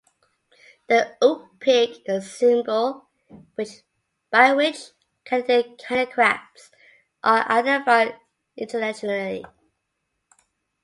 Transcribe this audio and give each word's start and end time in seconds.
The 0.87 1.15
Ookpik 1.21 2.01
is 2.09 2.25
a 2.25 2.27
symbol 2.27 3.07
by 4.31 4.51
which 4.51 4.93
Canadian 5.25 5.77
handicrafts 5.87 6.71
are 7.23 7.47
identified 7.47 8.15
internationally. 8.57 9.45